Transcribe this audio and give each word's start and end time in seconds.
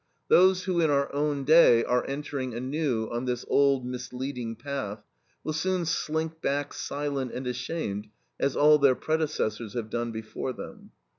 Those 0.29 0.63
who 0.63 0.81
in 0.81 0.89
our 0.89 1.13
own 1.13 1.43
day 1.43 1.83
are 1.85 2.03
entering 2.07 2.55
anew 2.55 3.07
on 3.11 3.25
this 3.25 3.45
old, 3.47 3.85
misleading 3.85 4.55
path, 4.55 5.03
will 5.43 5.53
soon 5.53 5.85
slink 5.85 6.41
back 6.41 6.73
silent 6.73 7.31
and 7.33 7.45
ashamed, 7.45 8.07
as 8.39 8.55
all 8.55 8.79
their 8.79 8.95
predecessors 8.95 9.75
have 9.75 9.91
done 9.91 10.11
before 10.11 10.53
them. 10.53 10.89